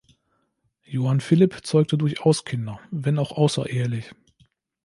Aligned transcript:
Johann 0.83 1.21
Philipp 1.21 1.59
zeugte 1.63 1.95
durchaus 1.95 2.43
Kinder, 2.43 2.79
wenn 2.89 3.19
auch 3.19 3.31
außerehelich. 3.33 4.09